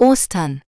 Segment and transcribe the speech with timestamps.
[0.00, 0.60] Ostern.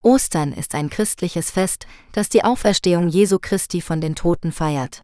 [0.00, 5.02] Ostern ist ein christliches Fest, das die Auferstehung Jesu Christi von den Toten feiert.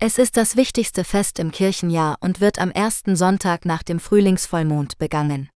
[0.00, 4.96] Es ist das wichtigste Fest im Kirchenjahr und wird am ersten Sonntag nach dem Frühlingsvollmond
[4.96, 5.50] begangen.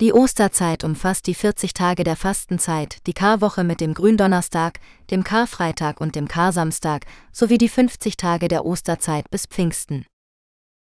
[0.00, 4.80] Die Osterzeit umfasst die 40 Tage der Fastenzeit, die Karwoche mit dem Gründonnerstag,
[5.10, 10.06] dem Karfreitag und dem Karsamstag sowie die 50 Tage der Osterzeit bis Pfingsten.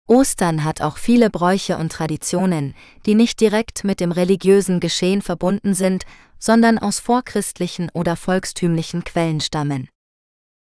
[0.06, 2.74] Ostern hat auch viele Bräuche und Traditionen,
[3.06, 6.04] die nicht direkt mit dem religiösen Geschehen verbunden sind,
[6.38, 9.88] sondern aus vorchristlichen oder volkstümlichen Quellen stammen.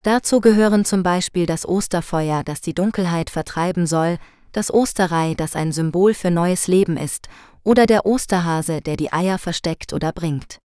[0.03, 4.19] Dazu gehören zum Beispiel das Osterfeuer, das die Dunkelheit vertreiben soll,
[4.53, 7.29] das Osterei, das ein Symbol für neues Leben ist,
[7.63, 10.59] oder der Osterhase, der die Eier versteckt oder bringt.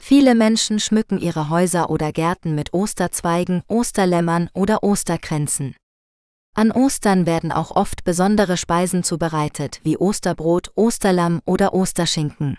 [0.00, 5.74] Viele Menschen schmücken ihre Häuser oder Gärten mit Osterzweigen, Osterlämmern oder Osterkränzen.
[6.54, 12.58] An Ostern werden auch oft besondere Speisen zubereitet, wie Osterbrot, Osterlamm oder Osterschinken.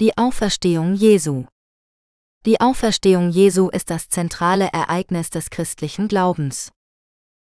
[0.00, 1.44] Die Auferstehung Jesu
[2.44, 6.72] Die Auferstehung Jesu ist das zentrale Ereignis des christlichen Glaubens.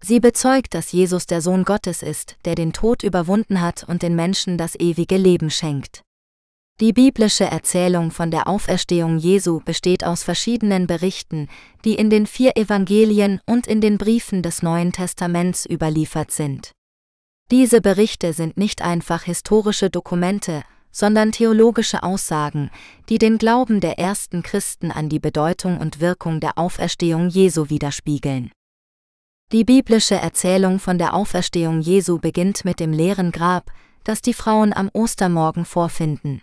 [0.00, 4.14] Sie bezeugt, dass Jesus der Sohn Gottes ist, der den Tod überwunden hat und den
[4.14, 6.02] Menschen das ewige Leben schenkt.
[6.78, 11.48] Die biblische Erzählung von der Auferstehung Jesu besteht aus verschiedenen Berichten,
[11.86, 16.72] die in den vier Evangelien und in den Briefen des Neuen Testaments überliefert sind.
[17.50, 22.70] Diese Berichte sind nicht einfach historische Dokumente, sondern theologische Aussagen,
[23.08, 28.50] die den Glauben der ersten Christen an die Bedeutung und Wirkung der Auferstehung Jesu widerspiegeln.
[29.50, 33.72] Die biblische Erzählung von der Auferstehung Jesu beginnt mit dem leeren Grab,
[34.04, 36.42] das die Frauen am Ostermorgen vorfinden.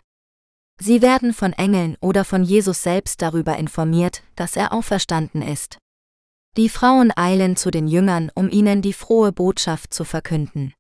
[0.80, 5.78] Sie werden von Engeln oder von Jesus selbst darüber informiert, dass er auferstanden ist.
[6.58, 10.74] Die Frauen eilen zu den Jüngern, um ihnen die frohe Botschaft zu verkünden.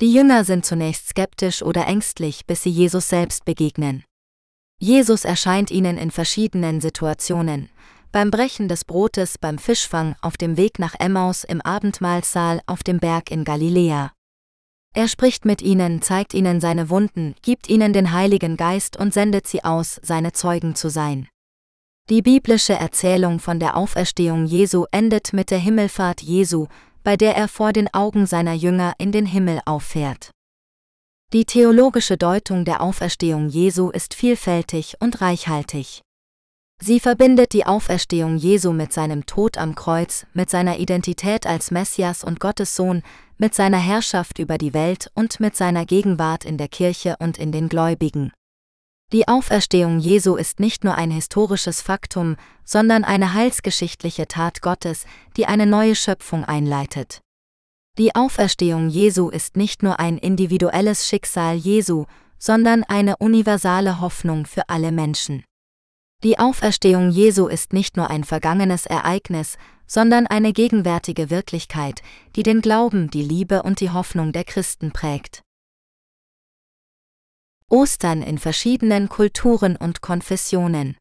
[0.00, 4.04] Die Jünger sind zunächst skeptisch oder ängstlich, bis sie Jesus selbst begegnen.
[4.78, 7.68] Jesus erscheint ihnen in verschiedenen Situationen,
[8.10, 12.98] beim Brechen des Brotes beim Fischfang auf dem Weg nach Emmaus im Abendmahlsaal auf dem
[12.98, 14.12] Berg in Galiläa.
[14.94, 19.46] Er spricht mit ihnen, zeigt ihnen seine Wunden, gibt ihnen den Heiligen Geist und sendet
[19.46, 21.28] sie aus, seine Zeugen zu sein.
[22.10, 26.66] Die biblische Erzählung von der Auferstehung Jesu endet mit der Himmelfahrt Jesu,
[27.04, 30.30] bei der er vor den Augen seiner Jünger in den Himmel auffährt.
[31.32, 36.02] Die theologische Deutung der Auferstehung Jesu ist vielfältig und reichhaltig.
[36.84, 42.24] Sie verbindet die Auferstehung Jesu mit seinem Tod am Kreuz, mit seiner Identität als Messias
[42.24, 43.04] und Gottes Sohn,
[43.38, 47.52] mit seiner Herrschaft über die Welt und mit seiner Gegenwart in der Kirche und in
[47.52, 48.32] den Gläubigen.
[49.12, 52.34] Die Auferstehung Jesu ist nicht nur ein historisches Faktum,
[52.64, 55.04] sondern eine heilsgeschichtliche Tat Gottes,
[55.36, 57.20] die eine neue Schöpfung einleitet.
[57.96, 62.06] Die Auferstehung Jesu ist nicht nur ein individuelles Schicksal Jesu,
[62.38, 65.44] sondern eine universale Hoffnung für alle Menschen.
[66.24, 72.00] Die Auferstehung Jesu ist nicht nur ein vergangenes Ereignis, sondern eine gegenwärtige Wirklichkeit,
[72.36, 75.42] die den Glauben, die Liebe und die Hoffnung der Christen prägt.
[77.68, 80.96] Ostern in verschiedenen Kulturen und Konfessionen.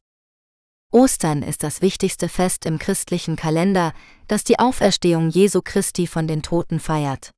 [0.92, 3.94] Ostern ist das wichtigste Fest im christlichen Kalender,
[4.28, 7.32] das die Auferstehung Jesu Christi von den Toten feiert.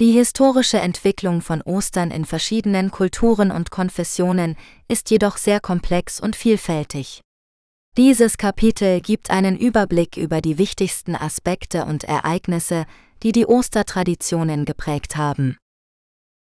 [0.00, 4.56] Die historische Entwicklung von Ostern in verschiedenen Kulturen und Konfessionen
[4.88, 7.20] ist jedoch sehr komplex und vielfältig.
[7.98, 12.86] Dieses Kapitel gibt einen Überblick über die wichtigsten Aspekte und Ereignisse,
[13.22, 15.58] die die Ostertraditionen geprägt haben.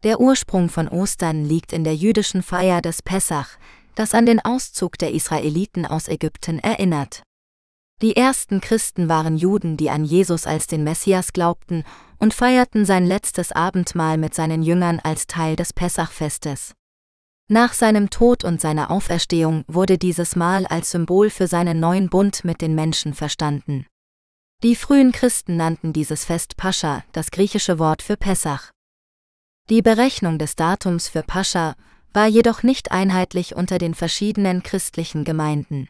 [0.05, 3.59] Der Ursprung von Ostern liegt in der jüdischen Feier des Pessach,
[3.97, 7.25] das an den Auszug der Israeliten aus Ägypten erinnert.
[8.03, 11.85] Die ersten Christen waren Juden, die an Jesus als den Messias glaubten
[12.23, 16.73] und feierten sein letztes Abendmahl mit seinen Jüngern als Teil des Pessachfestes.
[17.49, 22.45] Nach seinem Tod und seiner Auferstehung wurde dieses Mahl als Symbol für seinen neuen Bund
[22.45, 23.87] mit den Menschen verstanden.
[24.63, 28.71] Die frühen Christen nannten dieses Fest Pascha, das griechische Wort für Pessach.
[29.69, 31.75] Die Berechnung des Datums für Pascha
[32.13, 35.89] war jedoch nicht einheitlich unter den verschiedenen christlichen Gemeinden.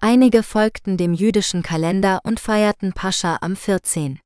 [0.00, 4.20] Einige folgten dem jüdischen Kalender und feierten Pascha am 14.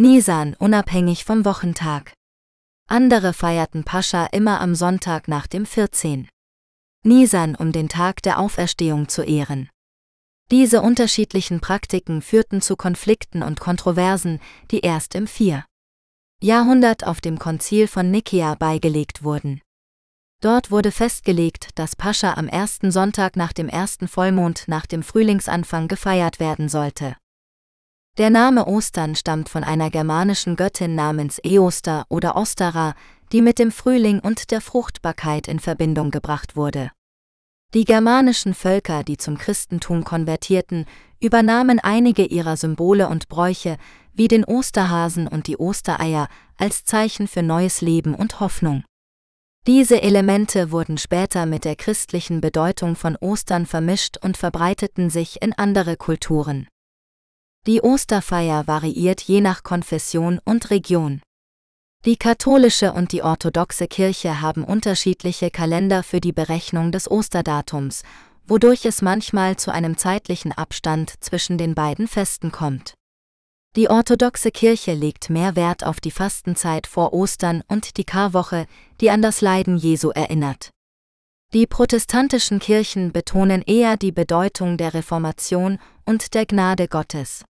[0.00, 2.14] Nisan unabhängig vom Wochentag.
[2.88, 6.26] Andere feierten Pascha immer am Sonntag nach dem 14.
[7.04, 9.68] Nisan, um den Tag der Auferstehung zu ehren.
[10.50, 14.40] Diese unterschiedlichen Praktiken führten zu Konflikten und Kontroversen,
[14.70, 15.66] die erst im 4.
[16.42, 19.60] Jahrhundert auf dem Konzil von Nikäa beigelegt wurden.
[20.40, 25.88] Dort wurde festgelegt, dass Pascha am ersten Sonntag nach dem ersten Vollmond nach dem Frühlingsanfang
[25.88, 27.16] gefeiert werden sollte.
[28.18, 32.94] Der Name Ostern stammt von einer germanischen Göttin namens Eoster oder Ostara,
[33.32, 36.90] die mit dem Frühling und der Fruchtbarkeit in Verbindung gebracht wurde.
[37.72, 40.86] Die germanischen Völker, die zum Christentum konvertierten,
[41.20, 43.76] übernahmen einige ihrer Symbole und Bräuche,
[44.12, 48.82] wie den Osterhasen und die Ostereier, als Zeichen für neues Leben und Hoffnung.
[49.68, 55.52] Diese Elemente wurden später mit der christlichen Bedeutung von Ostern vermischt und verbreiteten sich in
[55.52, 56.66] andere Kulturen.
[57.66, 61.20] Die Osterfeier variiert je nach Konfession und Region.
[62.06, 68.02] Die katholische und die orthodoxe Kirche haben unterschiedliche Kalender für die Berechnung des Osterdatums,
[68.46, 72.94] wodurch es manchmal zu einem zeitlichen Abstand zwischen den beiden Festen kommt.
[73.76, 78.66] Die orthodoxe Kirche legt mehr Wert auf die Fastenzeit vor Ostern und die Karwoche,
[79.02, 80.70] die an das Leiden Jesu erinnert.
[81.52, 87.44] Die protestantischen Kirchen betonen eher die Bedeutung der Reformation und der Gnade Gottes.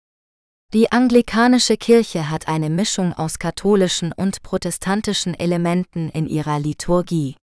[0.73, 7.37] Die anglikanische Kirche hat eine Mischung aus katholischen und protestantischen Elementen in ihrer Liturgie.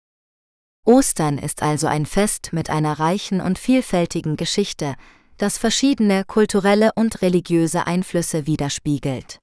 [0.86, 4.94] Ostern ist also ein Fest mit einer reichen und vielfältigen Geschichte,
[5.36, 9.38] das verschiedene kulturelle und religiöse Einflüsse widerspiegelt.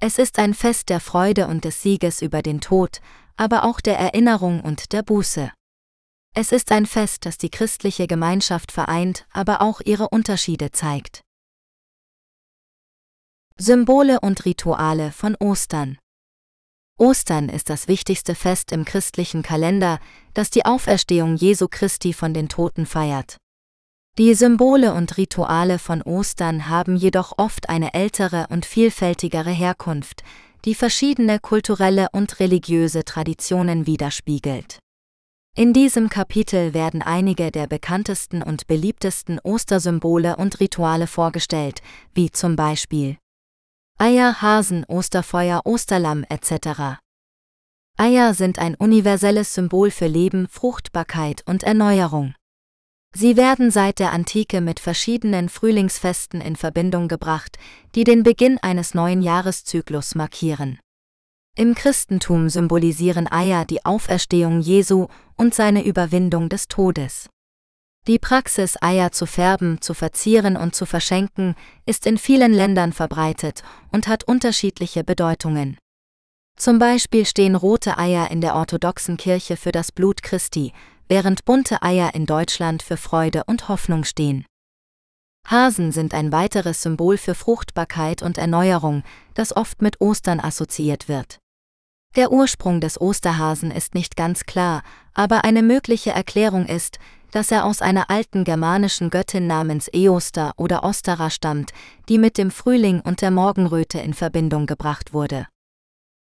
[0.00, 3.00] Es ist ein Fest der Freude und des Sieges über den Tod,
[3.36, 5.52] aber auch der Erinnerung und der Buße.
[6.34, 11.22] Es ist ein Fest, das die christliche Gemeinschaft vereint, aber auch ihre Unterschiede zeigt.
[13.58, 15.96] Symbole und Rituale von Ostern
[16.98, 19.98] Ostern ist das wichtigste Fest im christlichen Kalender,
[20.34, 23.38] das die Auferstehung Jesu Christi von den Toten feiert.
[24.18, 30.22] Die Symbole und Rituale von Ostern haben jedoch oft eine ältere und vielfältigere Herkunft,
[30.66, 34.80] die verschiedene kulturelle und religiöse Traditionen widerspiegelt.
[35.56, 41.80] In diesem Kapitel werden einige der bekanntesten und beliebtesten Ostersymbole und Rituale vorgestellt,
[42.12, 43.16] wie zum Beispiel
[43.98, 47.00] Eier, Hasen, Osterfeuer, Osterlamm etc.
[47.96, 52.34] Eier sind ein universelles Symbol für Leben, Fruchtbarkeit und Erneuerung.
[53.14, 57.56] Sie werden seit der Antike mit verschiedenen Frühlingsfesten in Verbindung gebracht,
[57.94, 60.78] die den Beginn eines neuen Jahreszyklus markieren.
[61.56, 65.06] Im Christentum symbolisieren Eier die Auferstehung Jesu
[65.36, 67.30] und seine Überwindung des Todes.
[68.06, 71.56] Die Praxis, Eier zu färben, zu verzieren und zu verschenken,
[71.86, 75.76] ist in vielen Ländern verbreitet und hat unterschiedliche Bedeutungen.
[76.56, 80.72] Zum Beispiel stehen rote Eier in der orthodoxen Kirche für das Blut Christi,
[81.08, 84.46] während bunte Eier in Deutschland für Freude und Hoffnung stehen.
[85.48, 89.02] Hasen sind ein weiteres Symbol für Fruchtbarkeit und Erneuerung,
[89.34, 91.38] das oft mit Ostern assoziiert wird.
[92.16, 94.82] Der Ursprung des Osterhasen ist nicht ganz klar,
[95.12, 96.98] aber eine mögliche Erklärung ist,
[97.30, 101.72] dass er aus einer alten germanischen Göttin namens Eoster oder Ostera stammt,
[102.08, 105.46] die mit dem Frühling und der Morgenröte in Verbindung gebracht wurde.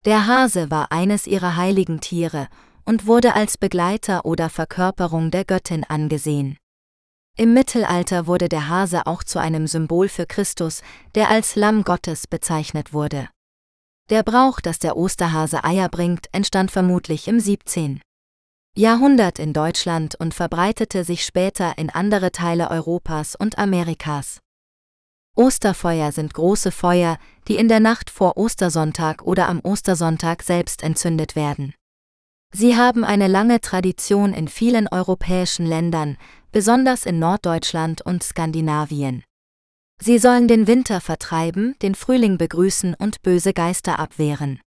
[0.06, 2.48] Der Hase war eines ihrer heiligen Tiere
[2.86, 6.58] und wurde als Begleiter oder Verkörperung der Göttin angesehen.
[7.36, 10.84] Im Mittelalter wurde der Hase auch zu einem Symbol für Christus,
[11.16, 13.30] der als Lamm Gottes bezeichnet wurde.
[14.10, 18.02] Der Brauch, dass der Osterhase Eier bringt, entstand vermutlich im 17.
[18.76, 24.40] Jahrhundert in Deutschland und verbreitete sich später in andere Teile Europas und Amerikas.
[25.36, 31.36] Osterfeuer sind große Feuer, die in der Nacht vor Ostersonntag oder am Ostersonntag selbst entzündet
[31.36, 31.76] werden.
[32.52, 36.18] Sie haben eine lange Tradition in vielen europäischen Ländern,
[36.52, 39.24] besonders in Norddeutschland und Skandinavien.
[40.02, 44.62] Sie sollen den Winter vertreiben, den Frühling begrüßen und böse Geister abwehren.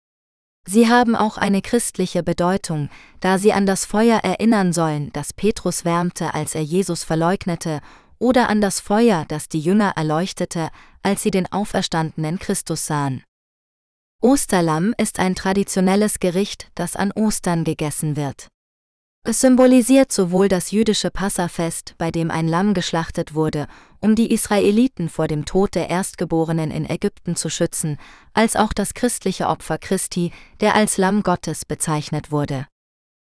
[0.66, 2.90] Sie haben auch eine christliche Bedeutung,
[3.20, 7.82] da sie an das Feuer erinnern sollen, das Petrus wärmte, als er Jesus verleugnete,
[8.18, 10.70] oder an das Feuer, das die Jünger erleuchtete,
[11.02, 13.24] als sie den auferstandenen Christus sahen.
[14.22, 18.48] Osterlamm ist ein traditionelles Gericht, das an Ostern gegessen wird.
[19.26, 23.68] Es symbolisiert sowohl das jüdische Passafest, bei dem ein Lamm geschlachtet wurde,
[24.04, 27.98] um die Israeliten vor dem Tod der Erstgeborenen in Ägypten zu schützen,
[28.34, 32.68] als auch das christliche Opfer Christi, der als Lamm Gottes bezeichnet wurde.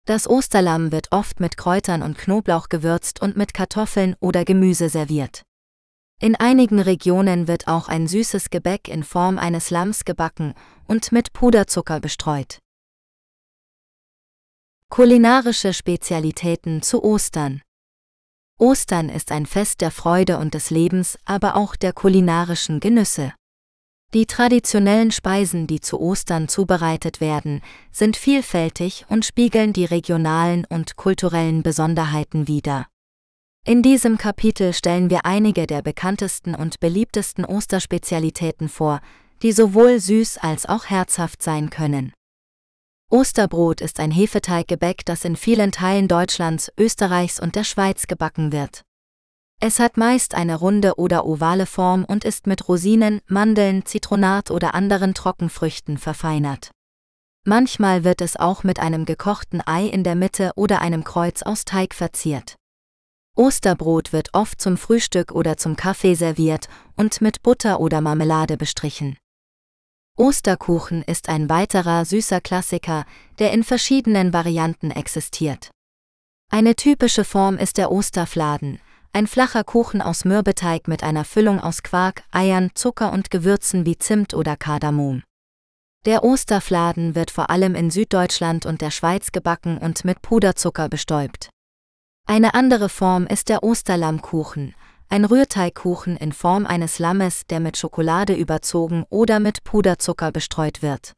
[0.07, 5.43] Das Osterlamm wird oft mit Kräutern und Knoblauch gewürzt und mit Kartoffeln oder Gemüse serviert.
[6.19, 10.55] In einigen Regionen wird auch ein süßes Gebäck in Form eines Lamms gebacken
[10.87, 12.59] und mit Puderzucker bestreut.
[14.89, 17.61] Kulinarische Spezialitäten zu Ostern
[18.59, 23.33] Ostern ist ein Fest der Freude und des Lebens, aber auch der kulinarischen Genüsse.
[24.15, 30.95] Die traditionellen Speisen, die zu Ostern zubereitet werden, sind vielfältig und spiegeln die regionalen und
[30.95, 32.87] kulturellen Besonderheiten wider.
[33.67, 39.01] In diesem Kapitel stellen wir einige der bekanntesten und beliebtesten Osterspezialitäten vor,
[39.43, 42.13] die sowohl süß als auch herzhaft sein können.
[43.15, 48.83] Osterbrot ist ein Hefeteiggebäck, das in vielen Teilen Deutschlands, Österreichs und der Schweiz gebacken wird.
[49.61, 54.75] Es hat meist eine runde oder ovale Form und ist mit Rosinen, Mandeln, Zitronat oder
[54.75, 56.73] anderen Trockenfrüchten verfeinert.
[57.45, 61.65] Manchmal wird es auch mit einem gekochten Ei in der Mitte oder einem Kreuz aus
[61.65, 62.57] Teig verziert.
[63.37, 69.17] Osterbrot wird oft zum Frühstück oder zum Kaffee serviert und mit Butter oder Marmelade bestrichen.
[70.17, 73.05] Osterkuchen ist ein weiterer süßer Klassiker,
[73.41, 75.73] der in verschiedenen Varianten existiert.
[76.53, 78.79] Eine typische Form ist der Osterfladen,
[79.13, 83.99] ein flacher Kuchen aus Mürbeteig mit einer Füllung aus Quark, Eiern, Zucker und Gewürzen wie
[83.99, 85.25] Zimt oder Kardamom.
[86.05, 91.51] Der Osterfladen wird vor allem in Süddeutschland und der Schweiz gebacken und mit Puderzucker bestäubt.
[92.25, 94.77] Eine andere Form ist der Osterlammkuchen,
[95.15, 101.13] ein Rührteigkuchen in Form eines Lammes, der mit Schokolade überzogen oder mit Puderzucker bestreut wird.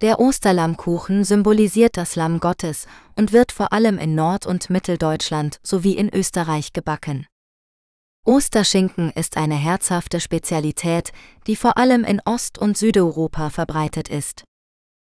[0.00, 2.86] Der Osterlammkuchen symbolisiert das Lamm Gottes
[3.16, 7.26] und wird vor allem in Nord- und Mitteldeutschland sowie in Österreich gebacken.
[8.24, 11.12] Osterschinken ist eine herzhafte Spezialität,
[11.46, 14.44] die vor allem in Ost- und Südeuropa verbreitet ist.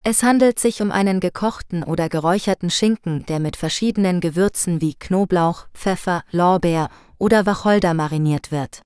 [0.02, 5.66] Es handelt sich um einen gekochten oder geräucherten Schinken, der mit verschiedenen Gewürzen wie Knoblauch,
[5.74, 6.88] Pfeffer, Lorbeer
[7.20, 8.82] oder Wacholder mariniert wird.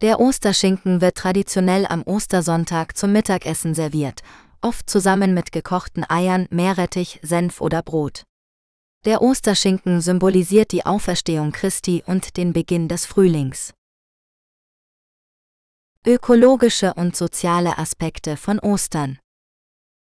[0.00, 4.22] Der Osterschinken wird traditionell am Ostersonntag zum Mittagessen serviert,
[4.62, 8.24] oft zusammen mit gekochten Eiern, Meerrettich, Senf oder Brot.
[9.04, 13.74] Der Osterschinken symbolisiert die Auferstehung Christi und den Beginn des Frühlings.
[16.06, 19.18] Ökologische und soziale Aspekte von Ostern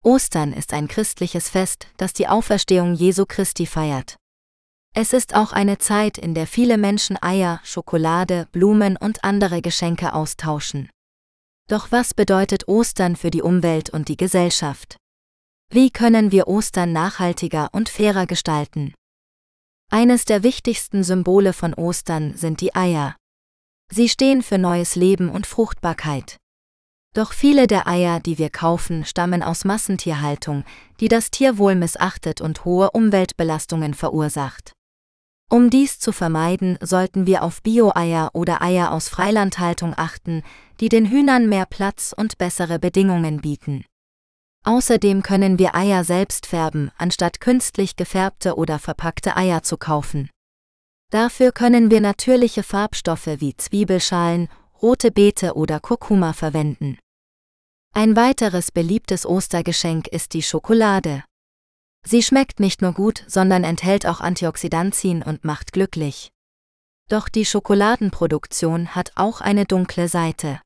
[0.04, 4.18] Ostern ist ein christliches Fest, das die Auferstehung Jesu Christi feiert.
[4.98, 10.14] Es ist auch eine Zeit, in der viele Menschen Eier, Schokolade, Blumen und andere Geschenke
[10.14, 10.90] austauschen.
[11.68, 14.96] Doch was bedeutet Ostern für die Umwelt und die Gesellschaft?
[15.70, 18.94] Wie können wir Ostern nachhaltiger und fairer gestalten?
[19.92, 23.18] Eines der wichtigsten Symbole von Ostern sind die Eier.
[23.92, 26.38] Sie stehen für neues Leben und Fruchtbarkeit.
[27.14, 30.64] Doch viele der Eier, die wir kaufen, stammen aus Massentierhaltung,
[31.02, 34.75] die das Tierwohl missachtet und hohe Umweltbelastungen verursacht.
[35.50, 40.44] Um dies zu vermeiden, sollten wir auf Bio-Eier oder Eier aus Freilandhaltung achten,
[40.80, 43.86] die den Hühnern mehr Platz und bessere Bedingungen bieten.
[44.64, 50.30] Außerdem können wir Eier selbst färben, anstatt künstlich gefärbte oder verpackte Eier zu kaufen.
[51.12, 54.50] Dafür können wir natürliche Farbstoffe wie Zwiebelschalen,
[54.82, 56.98] rote Beete oder Kurkuma verwenden.
[57.94, 61.24] Ein weiteres beliebtes Ostergeschenk ist die Schokolade.
[62.08, 66.30] Sie schmeckt nicht nur gut, sondern enthält auch Antioxidantien und macht glücklich.
[67.10, 70.62] Doch die Schokoladenproduktion hat auch eine dunkle Seite.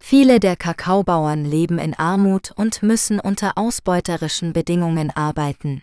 [0.00, 5.82] Viele der Kakaobauern leben in Armut und müssen unter ausbeuterischen Bedingungen arbeiten.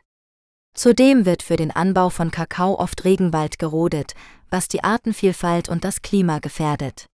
[0.76, 4.14] Zudem wird für den Anbau von Kakao oft Regenwald gerodet,
[4.50, 7.08] was die Artenvielfalt und das Klima gefährdet.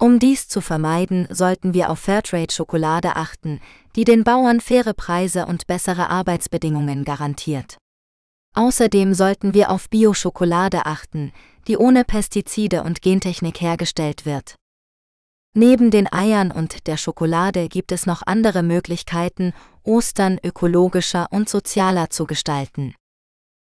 [0.00, 3.60] Um dies zu vermeiden, sollten wir auf Fairtrade-Schokolade achten,
[3.96, 7.76] die den Bauern faire Preise und bessere Arbeitsbedingungen garantiert.
[8.54, 11.32] Außerdem sollten wir auf Bio-Schokolade achten,
[11.68, 14.54] die ohne Pestizide und Gentechnik hergestellt wird.
[15.54, 19.52] Neben den Eiern und der Schokolade gibt es noch andere Möglichkeiten,
[19.82, 22.94] Ostern ökologischer und sozialer zu gestalten.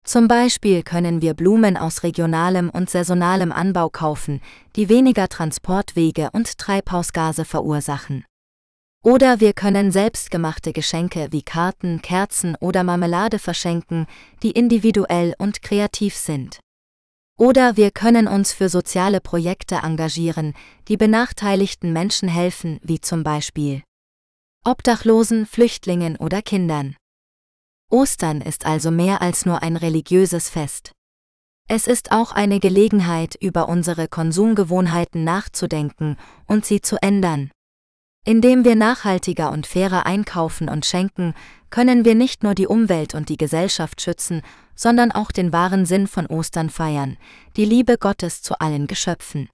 [0.05, 4.41] Zum Beispiel können wir Blumen aus regionalem und saisonalem Anbau kaufen,
[4.75, 8.25] die weniger Transportwege und Treibhausgase verursachen.
[9.05, 14.07] Oder wir können selbstgemachte Geschenke wie Karten, Kerzen oder Marmelade verschenken,
[14.43, 16.61] die individuell und kreativ sind.
[17.39, 20.55] Oder wir können uns für soziale Projekte engagieren,
[20.89, 23.83] die benachteiligten Menschen helfen, wie zum Beispiel
[24.65, 26.95] Obdachlosen, Flüchtlingen oder Kindern.
[27.93, 30.93] Ostern ist also mehr als nur ein religiöses Fest.
[31.69, 37.51] Es ist auch eine Gelegenheit, über unsere Konsumgewohnheiten nachzudenken und sie zu ändern.
[38.25, 41.35] Indem wir nachhaltiger und fairer einkaufen und schenken,
[41.69, 44.41] können wir nicht nur die Umwelt und die Gesellschaft schützen,
[44.75, 47.19] sondern auch den wahren Sinn von Ostern feiern,
[47.57, 49.51] die Liebe Gottes zu allen Geschöpfen.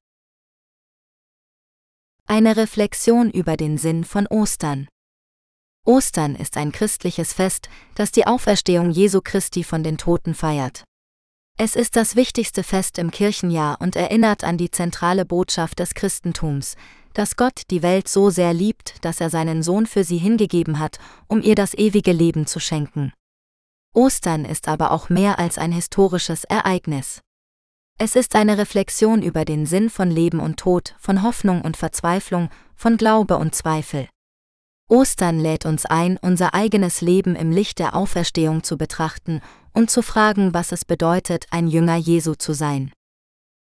[2.27, 4.87] Eine Reflexion über den Sinn von Ostern.
[5.89, 10.85] Ostern ist ein christliches Fest, das die Auferstehung Jesu Christi von den Toten feiert.
[11.57, 16.77] Es ist das wichtigste Fest im Kirchenjahr und erinnert an die zentrale Botschaft des Christentums,
[17.15, 20.99] dass Gott die Welt so sehr liebt, dass er seinen Sohn für sie hingegeben hat,
[21.27, 23.15] um ihr das ewige Leben zu schenken.
[23.95, 27.23] Ostern ist aber auch mehr als ein historisches Ereignis.
[27.99, 32.51] Es ist eine Reflexion über den Sinn von Leben und Tod, von Hoffnung und Verzweiflung,
[32.77, 34.07] von Glaube und Zweifel.
[34.91, 39.43] Ostern lädt uns ein, unser eigenes Leben im Licht der Auferstehung zu betrachten
[39.75, 42.91] und zu fragen, was es bedeutet, ein Jünger Jesu zu sein.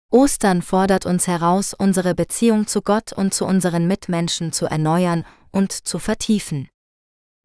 [0.09, 5.73] Ostern fordert uns heraus, unsere Beziehung zu Gott und zu unseren Mitmenschen zu erneuern und
[5.73, 6.69] zu vertiefen.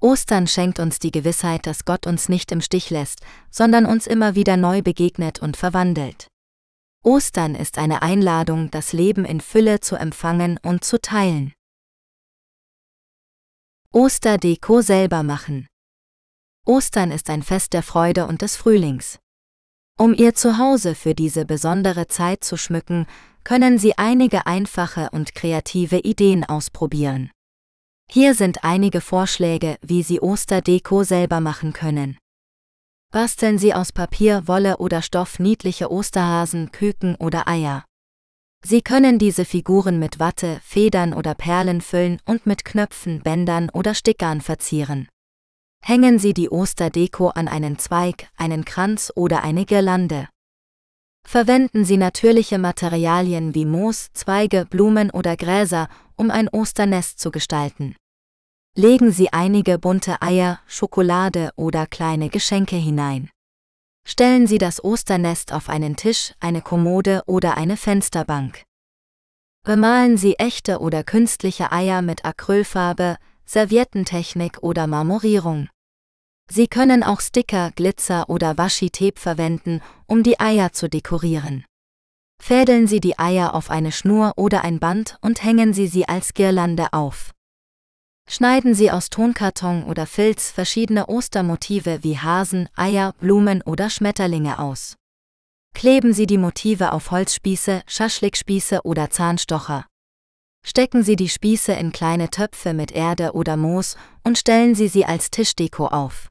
[0.00, 3.20] Ostern schenkt uns die Gewissheit, dass Gott uns nicht im Stich lässt,
[3.50, 6.28] sondern uns immer wieder neu begegnet und verwandelt.
[7.02, 11.52] Ostern ist eine Einladung, das Leben in Fülle zu empfangen und zu teilen.
[13.94, 15.66] Osterdeko selber machen.
[16.64, 19.18] Ostern ist ein Fest der Freude und des Frühlings.
[19.98, 23.06] Um Ihr Zuhause für diese besondere Zeit zu schmücken,
[23.44, 27.30] können Sie einige einfache und kreative Ideen ausprobieren.
[28.10, 32.16] Hier sind einige Vorschläge, wie Sie Osterdeko selber machen können.
[33.10, 37.84] Basteln Sie aus Papier, Wolle oder Stoff niedliche Osterhasen, Küken oder Eier.
[38.64, 43.94] Sie können diese Figuren mit Watte, Federn oder Perlen füllen und mit Knöpfen, Bändern oder
[43.94, 45.08] Stickern verzieren.
[45.84, 50.28] Hängen Sie die Osterdeko an einen Zweig, einen Kranz oder eine Girlande.
[51.26, 57.96] Verwenden Sie natürliche Materialien wie Moos, Zweige, Blumen oder Gräser, um ein Osternest zu gestalten.
[58.76, 63.28] Legen Sie einige bunte Eier, Schokolade oder kleine Geschenke hinein.
[64.04, 68.64] Stellen Sie das Osternest auf einen Tisch, eine Kommode oder eine Fensterbank.
[69.64, 73.16] Bemalen Sie echte oder künstliche Eier mit Acrylfarbe,
[73.46, 75.68] Serviettentechnik oder Marmorierung.
[76.50, 81.64] Sie können auch Sticker, Glitzer oder Washi-Tape verwenden, um die Eier zu dekorieren.
[82.42, 86.34] Fädeln Sie die Eier auf eine Schnur oder ein Band und hängen Sie sie als
[86.34, 87.30] Girlande auf.
[88.28, 94.96] Schneiden Sie aus Tonkarton oder Filz verschiedene Ostermotive wie Hasen, Eier, Blumen oder Schmetterlinge aus.
[95.74, 99.86] Kleben Sie die Motive auf Holzspieße, Schaschlikspieße oder Zahnstocher.
[100.64, 105.04] Stecken Sie die Spieße in kleine Töpfe mit Erde oder Moos und stellen Sie sie
[105.04, 106.28] als Tischdeko auf.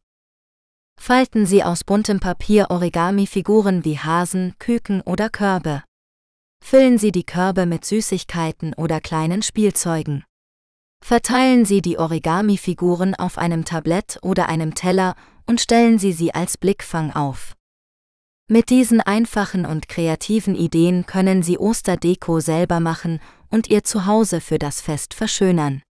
[0.99, 5.83] Falten Sie aus buntem Papier Origami-Figuren wie Hasen, Küken oder Körbe.
[6.63, 10.23] Füllen Sie die Körbe mit Süßigkeiten oder kleinen Spielzeugen.
[11.03, 16.57] Verteilen Sie die Origami-Figuren auf einem Tablett oder einem Teller und stellen Sie sie als
[16.57, 17.55] Blickfang auf.
[18.47, 24.59] Mit diesen einfachen und kreativen Ideen können Sie Osterdeko selber machen und Ihr Zuhause für
[24.59, 25.81] das Fest verschönern.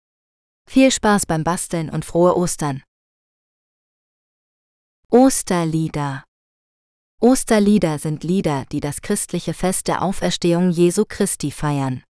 [0.70, 2.84] Viel Spaß beim Basteln und frohe Ostern!
[5.10, 6.24] Osterlieder
[7.20, 12.04] Osterlieder sind Lieder, die das christliche Fest der Auferstehung Jesu Christi feiern.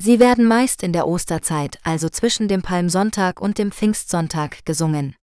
[0.00, 5.14] Sie werden meist in der Osterzeit, also zwischen dem Palmsonntag und dem Pfingstsonntag, gesungen.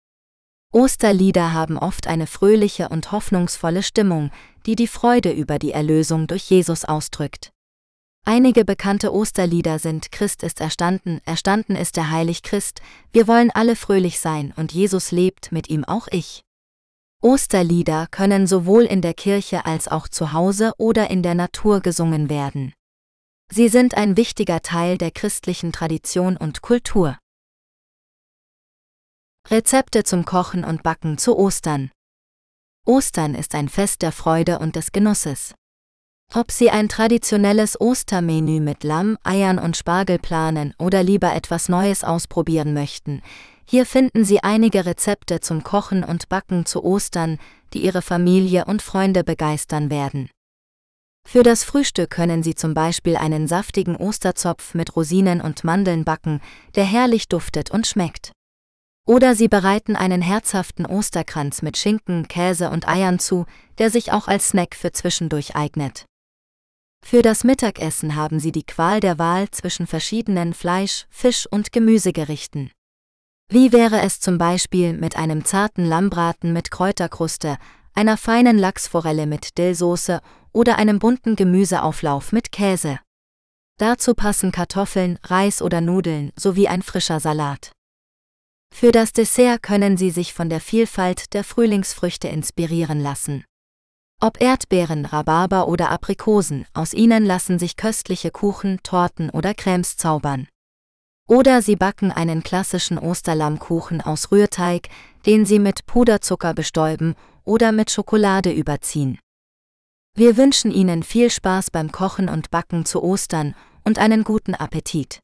[0.73, 4.31] Osterlieder haben oft eine fröhliche und hoffnungsvolle Stimmung,
[4.67, 7.51] die die Freude über die Erlösung durch Jesus ausdrückt.
[8.27, 13.75] Einige bekannte Osterlieder sind Christ ist erstanden, erstanden ist der Heilig Christ, wir wollen alle
[13.75, 16.43] fröhlich sein und Jesus lebt, mit ihm auch ich.
[17.23, 22.29] Osterlieder können sowohl in der Kirche als auch zu Hause oder in der Natur gesungen
[22.29, 22.75] werden.
[23.51, 27.19] Sie sind ein wichtiger Teil der christlichen Tradition und Kultur.
[29.49, 31.91] Rezepte zum Kochen und Backen zu Ostern.
[32.85, 35.55] Ostern ist ein Fest der Freude und des Genusses.
[36.35, 42.05] Ob Sie ein traditionelles Ostermenü mit Lamm, Eiern und Spargel planen oder lieber etwas Neues
[42.05, 43.23] ausprobieren möchten,
[43.65, 47.39] hier finden Sie einige Rezepte zum Kochen und Backen zu Ostern,
[47.73, 50.29] die Ihre Familie und Freunde begeistern werden.
[51.31, 56.41] Für das Frühstück können Sie zum Beispiel einen saftigen Osterzopf mit Rosinen und Mandeln backen,
[56.75, 58.33] der herrlich duftet und schmeckt.
[59.07, 63.45] Oder Sie bereiten einen herzhaften Osterkranz mit Schinken, Käse und Eiern zu,
[63.77, 66.07] der sich auch als Snack für zwischendurch eignet.
[67.05, 72.71] Für das Mittagessen haben Sie die Qual der Wahl zwischen verschiedenen Fleisch-, Fisch- und Gemüsegerichten.
[73.51, 77.59] Wie wäre es zum Beispiel mit einem zarten Lammbraten mit Kräuterkruste,
[77.99, 80.21] einer feinen Lachsforelle mit Dillsoße
[80.53, 83.01] oder einem bunten Gemüseauflauf mit Käse.
[83.77, 87.73] Dazu passen Kartoffeln, Reis oder Nudeln sowie ein frischer Salat.
[88.73, 93.45] Für das Dessert können Sie sich von der Vielfalt der Frühlingsfrüchte inspirieren lassen.
[94.21, 100.47] Ob Erdbeeren, Rhabarber oder Aprikosen, aus ihnen lassen sich köstliche Kuchen, Torten oder Cremes zaubern.
[101.27, 104.89] Oder Sie backen einen klassischen Osterlammkuchen aus Rührteig,
[105.27, 107.17] den Sie mit Puderzucker bestäuben
[107.49, 109.19] oder mit Schokolade überziehen.
[110.15, 115.21] Wir wünschen Ihnen viel Spaß beim Kochen und Backen zu Ostern und einen guten Appetit.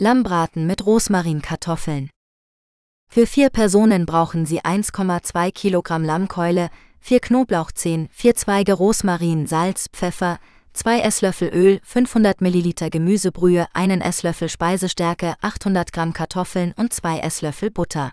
[0.00, 2.10] Lammbraten mit Rosmarinkartoffeln.
[3.08, 10.40] Für vier Personen brauchen Sie 1,2 Kilogramm Lammkeule, vier Knoblauchzehen, vier Zweige Rosmarin, Salz, Pfeffer,
[10.72, 17.70] 2 Esslöffel Öl, 500 ml Gemüsebrühe, 1 Esslöffel Speisestärke, 800 Gramm Kartoffeln und 2 Esslöffel
[17.70, 18.12] Butter.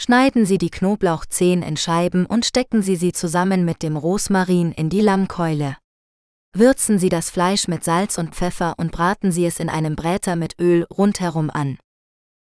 [0.00, 4.90] Schneiden Sie die Knoblauchzehen in Scheiben und stecken Sie sie zusammen mit dem Rosmarin in
[4.90, 5.76] die Lammkeule.
[6.54, 10.36] Würzen Sie das Fleisch mit Salz und Pfeffer und braten Sie es in einem Bräter
[10.36, 11.78] mit Öl rundherum an.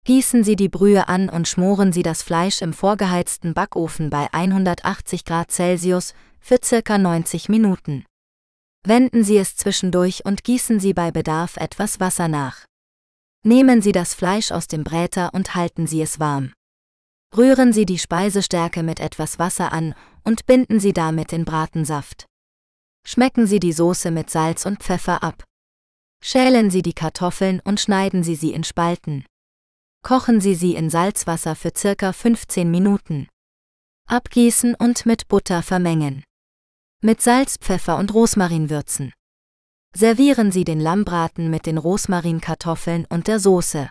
[0.06, 5.26] Gießen Sie die Brühe an und schmoren Sie das Fleisch im vorgeheizten Backofen bei 180
[5.26, 8.06] Grad Celsius für circa 90 Minuten.
[8.86, 12.64] Wenden Sie es zwischendurch und gießen Sie bei Bedarf etwas Wasser nach.
[13.42, 16.54] Nehmen Sie das Fleisch aus dem Bräter und halten Sie es warm.
[17.36, 22.26] Rühren Sie die Speisestärke mit etwas Wasser an und binden Sie damit den Bratensaft.
[23.04, 25.42] Schmecken Sie die Soße mit Salz und Pfeffer ab.
[26.22, 29.26] Schälen Sie die Kartoffeln und schneiden Sie sie in Spalten.
[30.02, 33.28] Kochen Sie sie in Salzwasser für circa 15 Minuten.
[34.08, 36.22] Abgießen und mit Butter vermengen.
[37.02, 39.12] Mit Salz, Pfeffer und Rosmarin würzen.
[39.96, 43.90] Servieren Sie den Lammbraten mit den Rosmarinkartoffeln und der Soße.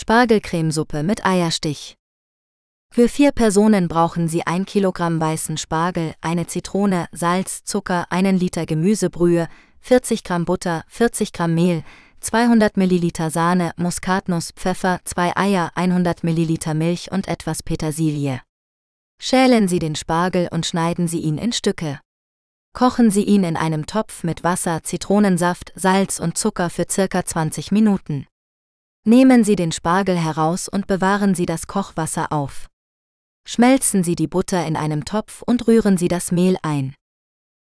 [0.00, 1.96] Spargelcremesuppe mit Eierstich.
[2.94, 8.64] Für vier Personen brauchen Sie 1 Kilogramm weißen Spargel, eine Zitrone, Salz, Zucker, einen Liter
[8.64, 9.48] Gemüsebrühe,
[9.80, 11.82] 40 Gramm Butter, 40 Gramm Mehl,
[12.20, 18.40] 200 Milliliter Sahne, Muskatnuss, Pfeffer, 2 Eier, 100 Milliliter Milch und etwas Petersilie.
[19.20, 21.98] Schälen Sie den Spargel und schneiden Sie ihn in Stücke.
[22.72, 27.72] Kochen Sie ihn in einem Topf mit Wasser, Zitronensaft, Salz und Zucker für circa 20
[27.72, 28.28] Minuten.
[29.08, 32.68] Nehmen Sie den Spargel heraus und bewahren Sie das Kochwasser auf.
[33.46, 36.94] Schmelzen Sie die Butter in einem Topf und rühren Sie das Mehl ein.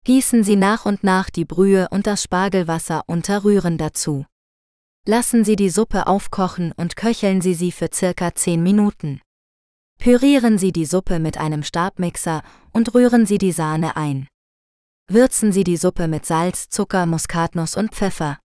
[0.03, 4.25] Gießen Sie nach und nach die Brühe und das Spargelwasser unter Rühren dazu.
[5.07, 9.21] Lassen Sie die Suppe aufkochen und köcheln Sie sie für circa 10 Minuten.
[9.97, 14.27] Pürieren Sie die Suppe mit einem Stabmixer und rühren Sie die Sahne ein.
[15.09, 18.39] Würzen Sie die Suppe mit Salz, Zucker, Muskatnuss und Pfeffer.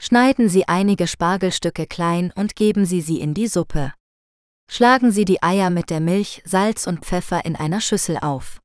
[0.00, 3.92] Schneiden Sie einige Spargelstücke klein und geben Sie sie in die Suppe.
[4.70, 8.60] Schlagen Sie die Eier mit der Milch, Salz und Pfeffer in einer Schüssel auf.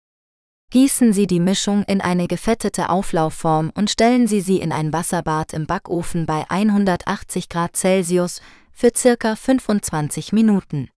[0.72, 5.54] Gießen Sie die Mischung in eine gefettete Auflaufform und stellen Sie sie in ein Wasserbad
[5.54, 8.42] im Backofen bei 180 Grad Celsius
[8.72, 10.90] für circa 25 Minuten.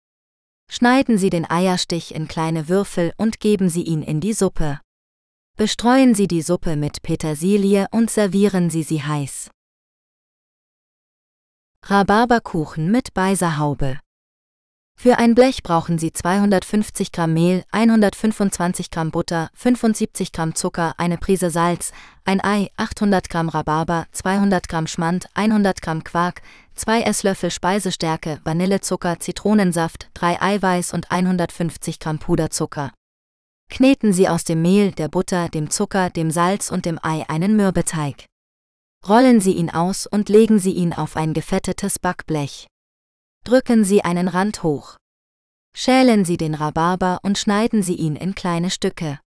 [0.70, 4.80] Schneiden Sie den Eierstich in kleine Würfel und geben Sie ihn in die Suppe.
[5.56, 9.50] Bestreuen Sie die Suppe mit Petersilie und servieren Sie sie heiß.
[11.86, 14.00] Rhabarberkuchen mit Beiserhaube.
[14.98, 21.18] Für ein Blech brauchen Sie 250 Gramm Mehl, 125 Gramm Butter, 75 Gramm Zucker, eine
[21.18, 21.92] Prise Salz,
[22.24, 26.40] ein Ei, 800 Gramm Rhabarber, 200 Gramm Schmand, 100 Gramm Quark,
[26.74, 32.92] 2 Esslöffel Speisestärke, Vanillezucker, Zitronensaft, 3 Eiweiß und 150 Gramm Puderzucker.
[33.68, 37.56] Kneten Sie aus dem Mehl, der Butter, dem Zucker, dem Salz und dem Ei einen
[37.56, 38.24] Mürbeteig.
[39.06, 42.68] Rollen Sie ihn aus und legen Sie ihn auf ein gefettetes Backblech.
[43.44, 44.96] Drücken Sie einen Rand hoch.
[45.76, 49.20] Schälen Sie den Rhabarber und schneiden Sie ihn in kleine Stücke.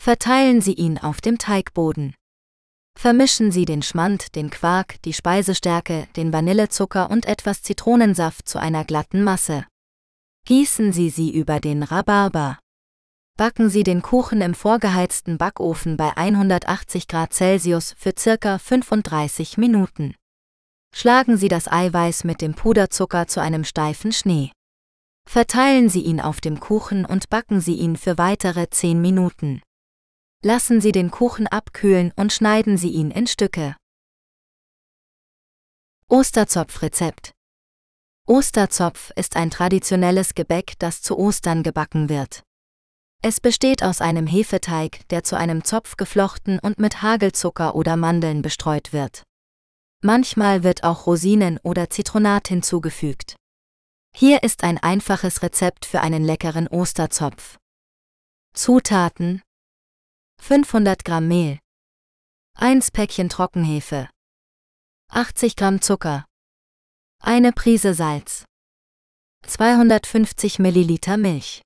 [0.00, 2.14] Verteilen Sie ihn auf dem Teigboden.
[2.96, 8.84] Vermischen Sie den Schmand, den Quark, die Speisestärke, den Vanillezucker und etwas Zitronensaft zu einer
[8.84, 9.66] glatten Masse.
[10.46, 12.58] Gießen Sie sie über den Rhabarber.
[13.42, 20.14] Backen Sie den Kuchen im vorgeheizten Backofen bei 180 Grad Celsius für circa 35 Minuten.
[20.94, 24.52] Schlagen Sie das Eiweiß mit dem Puderzucker zu einem steifen Schnee.
[25.28, 29.60] Verteilen Sie ihn auf dem Kuchen und backen Sie ihn für weitere 10 Minuten.
[30.44, 33.74] Lassen Sie den Kuchen abkühlen und schneiden Sie ihn in Stücke.
[36.06, 37.32] Osterzopfrezept
[38.24, 42.44] Osterzopf ist ein traditionelles Gebäck, das zu Ostern gebacken wird.
[43.24, 48.42] Es besteht aus einem Hefeteig, der zu einem Zopf geflochten und mit Hagelzucker oder Mandeln
[48.42, 49.22] bestreut wird.
[50.02, 53.36] Manchmal wird auch Rosinen oder Zitronat hinzugefügt.
[54.12, 57.58] Hier ist ein einfaches Rezept für einen leckeren Osterzopf.
[58.54, 59.40] Zutaten
[60.40, 61.60] 500 Gramm Mehl
[62.58, 64.10] 1 Päckchen Trockenhefe
[65.10, 66.26] 80 Gramm Zucker
[67.20, 68.44] eine Prise Salz
[69.46, 71.62] 250 Milliliter Milch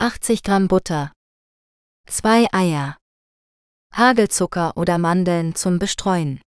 [0.00, 1.10] 80 Gramm Butter
[2.08, 2.96] 2 Eier
[3.92, 6.40] Hagelzucker oder Mandeln zum Bestreuen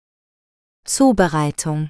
[0.85, 1.89] Zubereitung.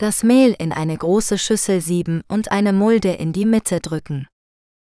[0.00, 4.26] Das Mehl in eine große Schüssel sieben und eine Mulde in die Mitte drücken.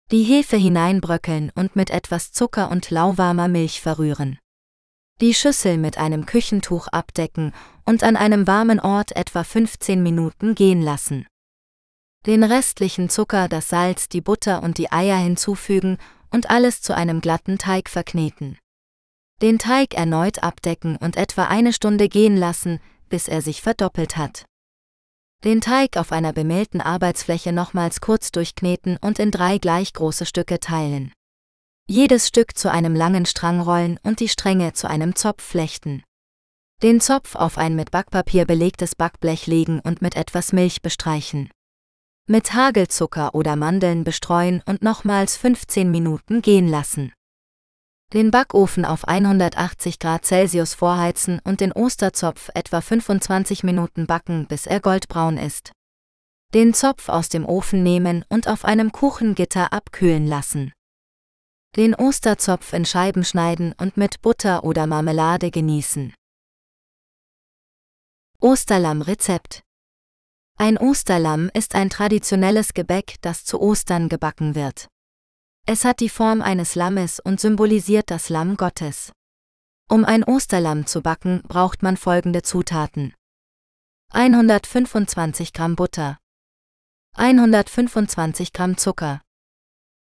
[0.10, 4.39] Die Hefe hineinbröckeln und mit etwas Zucker und lauwarmer Milch verrühren.
[5.21, 7.54] Die Schüssel mit einem Küchentuch abdecken
[7.86, 11.28] und an einem warmen Ort etwa 15 Minuten gehen lassen.
[12.28, 15.98] Den restlichen Zucker, das Salz, die Butter und die Eier hinzufügen
[16.30, 18.60] und alles zu einem glatten Teig verkneten.
[19.42, 22.80] Den Teig erneut abdecken und etwa eine Stunde gehen lassen,
[23.10, 24.46] bis er sich verdoppelt hat.
[25.44, 30.60] Den Teig auf einer bemehlten Arbeitsfläche nochmals kurz durchkneten und in drei gleich große Stücke
[30.60, 31.12] teilen.
[31.88, 36.04] Jedes Stück zu einem langen Strang rollen und die Stränge zu einem Zopf flechten.
[36.84, 41.50] Den Zopf auf ein mit Backpapier belegtes Backblech legen und mit etwas Milch bestreichen.
[42.32, 47.12] Mit Hagelzucker oder Mandeln bestreuen und nochmals 15 Minuten gehen lassen.
[48.13, 54.65] Den Backofen auf 180 Grad Celsius vorheizen und den Osterzopf etwa 25 Minuten backen, bis
[54.65, 55.74] er goldbraun ist.
[56.54, 60.72] Den Zopf aus dem Ofen nehmen und auf einem Kuchengitter abkühlen lassen.
[61.76, 66.13] Den Osterzopf in Scheiben schneiden und mit Butter oder Marmelade genießen.
[68.39, 69.63] Osterlamm-Rezept
[70.58, 74.88] Ein Osterlamm ist ein traditionelles Gebäck, das zu Ostern gebacken wird.
[75.66, 79.12] Es hat die Form eines Lammes und symbolisiert das Lamm Gottes.
[79.90, 83.14] Um ein Osterlamm zu backen, braucht man folgende Zutaten.
[84.14, 86.18] 125 Gramm Butter,
[87.16, 89.22] 125 Gramm Zucker,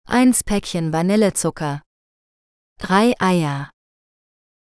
[0.07, 1.83] 1 Päckchen Vanillezucker,
[2.79, 3.69] 3 Eier,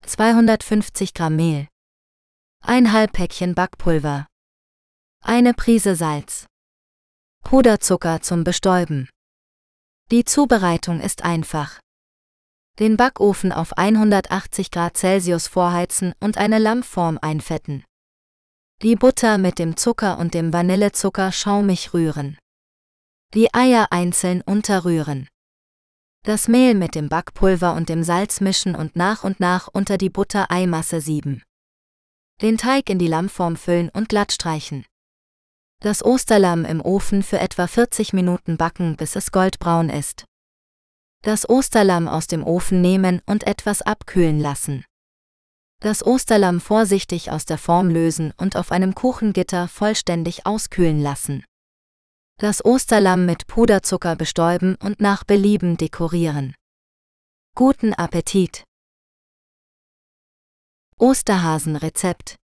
[0.06, 1.68] 250 Gramm Mehl,
[2.62, 4.26] ein Halbpäckchen Backpulver.
[5.28, 6.46] Eine Prise Salz.
[7.42, 9.08] Puderzucker zum Bestäuben.
[10.12, 11.80] Die Zubereitung ist einfach.
[12.78, 17.82] Den Backofen auf 180 Grad Celsius vorheizen und eine Lammform einfetten.
[18.82, 22.38] Die Butter mit dem Zucker und dem Vanillezucker schaumig rühren.
[23.34, 25.26] Die Eier einzeln unterrühren.
[26.22, 30.08] Das Mehl mit dem Backpulver und dem Salz mischen und nach und nach unter die
[30.08, 31.42] Butter-Eimasse sieben.
[32.42, 34.86] Den Teig in die Lammform füllen und glatt streichen.
[35.80, 40.24] Das Osterlamm im Ofen für etwa 40 Minuten backen, bis es goldbraun ist.
[41.22, 44.84] Das Osterlamm aus dem Ofen nehmen und etwas abkühlen lassen.
[45.80, 51.44] Das Osterlamm vorsichtig aus der Form lösen und auf einem Kuchengitter vollständig auskühlen lassen.
[52.38, 56.54] Das Osterlamm mit Puderzucker bestäuben und nach Belieben dekorieren.
[57.54, 58.64] Guten Appetit!
[60.98, 62.36] Osterhasen-Rezept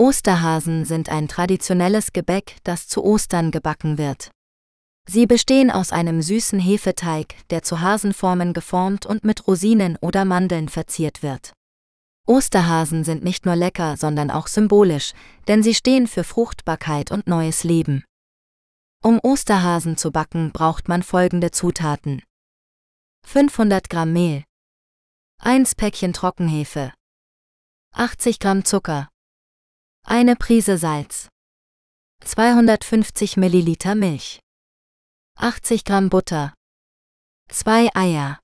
[0.00, 4.30] Osterhasen sind ein traditionelles Gebäck, das zu Ostern gebacken wird.
[5.06, 10.70] Sie bestehen aus einem süßen Hefeteig, der zu Hasenformen geformt und mit Rosinen oder Mandeln
[10.70, 11.52] verziert wird.
[12.26, 15.12] Osterhasen sind nicht nur lecker, sondern auch symbolisch,
[15.48, 18.02] denn sie stehen für Fruchtbarkeit und neues Leben.
[19.04, 22.22] Um Osterhasen zu backen, braucht man folgende Zutaten.
[23.26, 24.44] 500 Gramm Mehl,
[25.40, 26.94] 1 Päckchen Trockenhefe,
[27.92, 29.09] 80 Gramm Zucker,
[30.04, 31.28] eine Prise Salz,
[32.24, 34.40] 250 Milliliter Milch,
[35.36, 36.54] 80 Gramm Butter,
[37.48, 38.40] 2 Eier,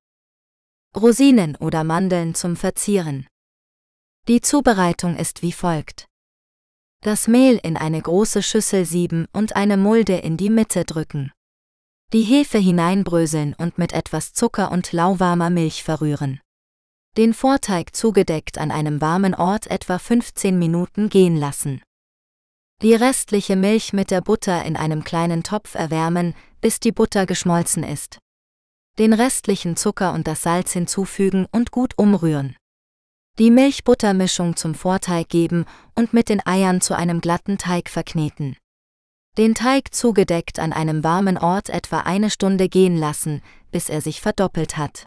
[0.97, 3.27] Rosinen oder Mandeln zum Verzieren.
[4.29, 6.07] Die Zubereitung ist wie folgt.
[7.03, 11.33] Das Mehl in eine große Schüssel sieben und eine Mulde in die Mitte drücken.
[12.12, 16.40] Die Hefe hineinbröseln und mit etwas Zucker und lauwarmer Milch verrühren
[17.17, 21.81] den Vorteig zugedeckt an einem warmen Ort etwa 15 Minuten gehen lassen.
[22.83, 27.83] Die restliche Milch mit der Butter in einem kleinen Topf erwärmen, bis die Butter geschmolzen
[27.85, 28.19] ist.
[28.99, 32.55] Den restlichen Zucker und das Salz hinzufügen und gut umrühren.
[33.39, 38.57] Die Milch-Butter-Mischung zum Vorteig geben und mit den Eiern zu einem glatten Teig verkneten.
[39.39, 44.21] Den Teig zugedeckt an einem warmen Ort etwa eine Stunde gehen lassen, bis er sich
[44.21, 45.07] verdoppelt hat.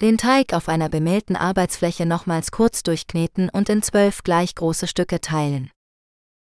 [0.00, 5.20] Den Teig auf einer bemehlten Arbeitsfläche nochmals kurz durchkneten und in zwölf gleich große Stücke
[5.20, 5.70] teilen.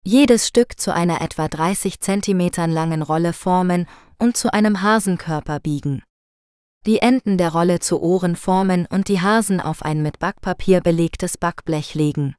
[0.04, 3.86] Jedes Stück zu einer etwa 30 cm langen Rolle formen
[4.18, 6.02] und zu einem Hasenkörper biegen.
[6.84, 11.38] Die Enden der Rolle zu Ohren formen und die Hasen auf ein mit Backpapier belegtes
[11.38, 12.36] Backblech legen.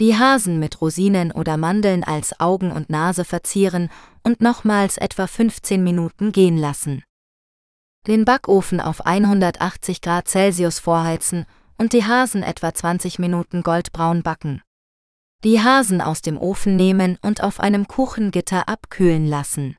[0.00, 3.90] Die Hasen mit Rosinen oder Mandeln als Augen und Nase verzieren
[4.22, 7.04] und nochmals etwa 15 Minuten gehen lassen
[8.06, 11.46] den Backofen auf 180 Grad Celsius vorheizen
[11.78, 14.62] und die Hasen etwa 20 Minuten goldbraun backen.
[15.44, 19.76] Die Hasen aus dem Ofen nehmen und auf einem Kuchengitter abkühlen lassen.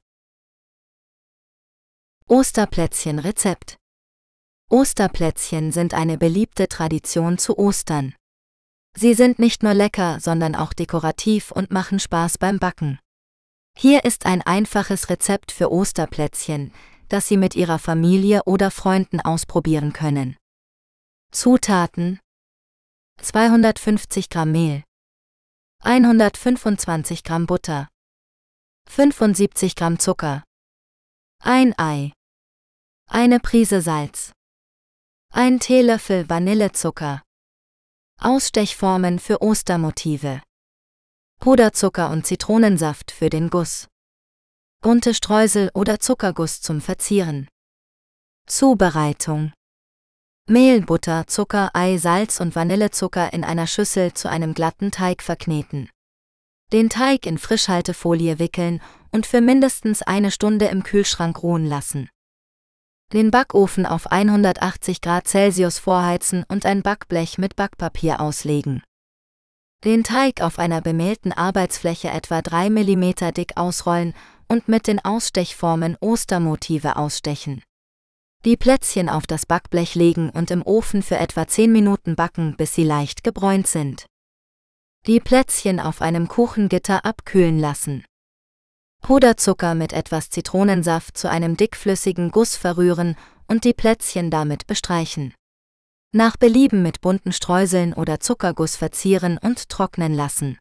[2.27, 3.77] Osterplätzchen Rezept
[4.69, 8.15] Osterplätzchen sind eine beliebte Tradition zu Ostern.
[8.95, 12.99] Sie sind nicht nur lecker, sondern auch dekorativ und machen Spaß beim Backen.
[13.77, 16.71] Hier ist ein einfaches Rezept für Osterplätzchen,
[17.13, 20.35] das Sie mit Ihrer Familie oder Freunden ausprobieren können.
[21.31, 22.19] Zutaten
[23.21, 24.83] 250 Gramm Mehl
[25.83, 27.87] 125 Gramm Butter
[28.89, 30.43] 75 Gramm Zucker
[31.43, 32.13] ein Ei
[33.07, 34.31] eine Prise Salz
[35.31, 37.21] ein Teelöffel Vanillezucker
[38.19, 40.41] Ausstechformen für Ostermotive.
[41.39, 43.87] Puderzucker und Zitronensaft für den Guss.
[44.83, 47.47] Bunte Streusel oder Zuckerguss zum Verzieren.
[48.47, 49.53] Zubereitung.
[50.45, 55.89] Mehl, Butter, Zucker, Ei, Salz und Vanillezucker in einer Schüssel zu einem glatten Teig verkneten.
[56.73, 62.09] Den Teig in Frischhaltefolie wickeln und für mindestens eine Stunde im Kühlschrank ruhen lassen.
[63.13, 68.83] Den Backofen auf 180 Grad Celsius vorheizen und ein Backblech mit Backpapier auslegen.
[69.85, 74.13] Den Teig auf einer bemehlten Arbeitsfläche etwa 3 mm dick ausrollen
[74.53, 77.63] und mit den Ausstechformen Ostermotive ausstechen.
[78.45, 82.75] Die Plätzchen auf das Backblech legen und im Ofen für etwa 10 Minuten backen, bis
[82.75, 84.05] sie leicht gebräunt sind.
[85.07, 88.05] Die Plätzchen auf einem Kuchengitter abkühlen lassen.
[89.01, 93.15] Puderzucker mit etwas Zitronensaft zu einem dickflüssigen Guss verrühren
[93.47, 95.33] und die Plätzchen damit bestreichen.
[96.11, 100.59] Nach Belieben mit bunten Streuseln oder Zuckerguss verzieren und trocknen lassen.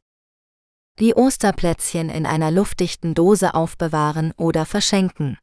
[0.99, 5.39] Die Osterplätzchen in einer luftdichten Dose aufbewahren oder verschenken.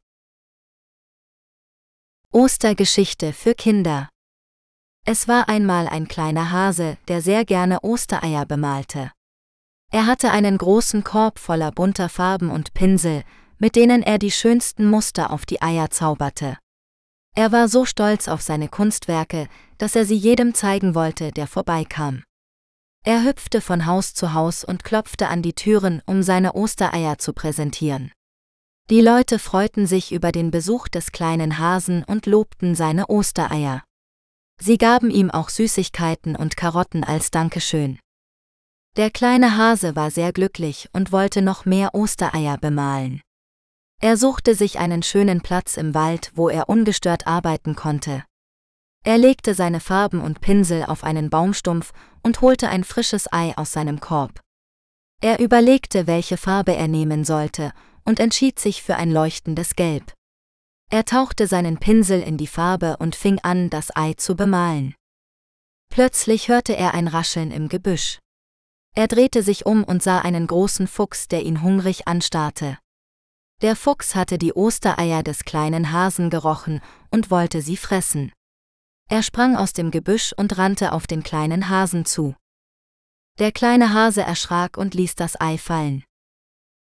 [2.32, 4.08] Ostergeschichte für Kinder
[5.04, 9.10] Es war einmal ein kleiner Hase, der sehr gerne Ostereier bemalte.
[9.90, 13.24] Er hatte einen großen Korb voller bunter Farben und Pinsel,
[13.58, 16.58] mit denen er die schönsten Muster auf die Eier zauberte.
[17.34, 22.22] Er war so stolz auf seine Kunstwerke, dass er sie jedem zeigen wollte, der vorbeikam.
[23.04, 27.32] Er hüpfte von Haus zu Haus und klopfte an die Türen, um seine Ostereier zu
[27.32, 28.12] präsentieren.
[28.90, 33.84] Die Leute freuten sich über den Besuch des kleinen Hasen und lobten seine Ostereier.
[34.60, 37.98] Sie gaben ihm auch Süßigkeiten und Karotten als Dankeschön.
[38.96, 43.22] Der kleine Hase war sehr glücklich und wollte noch mehr Ostereier bemalen.
[44.02, 48.24] Er suchte sich einen schönen Platz im Wald, wo er ungestört arbeiten konnte.
[49.04, 53.72] Er legte seine Farben und Pinsel auf einen Baumstumpf und holte ein frisches Ei aus
[53.72, 54.40] seinem Korb.
[55.22, 57.72] Er überlegte, welche Farbe er nehmen sollte,
[58.04, 60.12] und entschied sich für ein leuchtendes Gelb.
[60.90, 64.94] Er tauchte seinen Pinsel in die Farbe und fing an, das Ei zu bemalen.
[65.90, 68.18] Plötzlich hörte er ein Rascheln im Gebüsch.
[68.96, 72.78] Er drehte sich um und sah einen großen Fuchs, der ihn hungrig anstarrte.
[73.62, 78.32] Der Fuchs hatte die Ostereier des kleinen Hasen gerochen und wollte sie fressen.
[79.10, 82.36] Er sprang aus dem Gebüsch und rannte auf den kleinen Hasen zu.
[83.40, 86.04] Der kleine Hase erschrak und ließ das Ei fallen.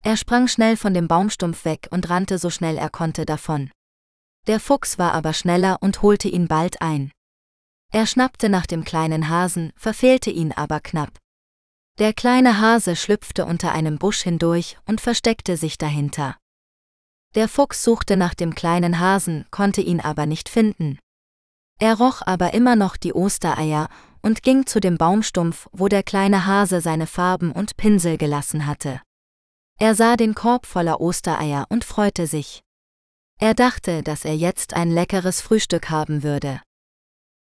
[0.04, 3.70] Er sprang schnell von dem Baumstumpf weg und rannte so schnell er konnte davon.
[4.46, 7.12] Der Fuchs war aber schneller und holte ihn bald ein.
[7.90, 11.18] Er schnappte nach dem kleinen Hasen, verfehlte ihn aber knapp.
[11.98, 16.36] Der kleine Hase schlüpfte unter einem Busch hindurch und versteckte sich dahinter.
[17.34, 20.98] Der Fuchs suchte nach dem kleinen Hasen, konnte ihn aber nicht finden.
[21.78, 23.88] Er roch aber immer noch die Ostereier
[24.20, 29.00] und ging zu dem Baumstumpf, wo der kleine Hase seine Farben und Pinsel gelassen hatte.
[29.78, 32.62] Er sah den Korb voller Ostereier und freute sich.
[33.40, 36.60] Er dachte, dass er jetzt ein leckeres Frühstück haben würde.